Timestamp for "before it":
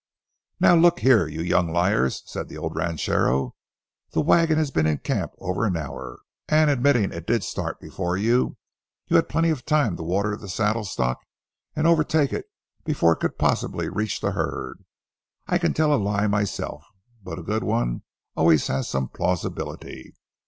12.83-13.19